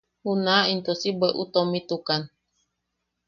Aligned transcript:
Junaʼa 0.23 0.69
into 0.71 0.91
si 1.01 1.09
bweʼu 1.19 1.43
tomitukan. 1.53 2.21